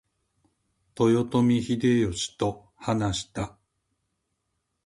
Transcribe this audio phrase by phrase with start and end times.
[0.97, 3.55] 豊臣秀吉と話した。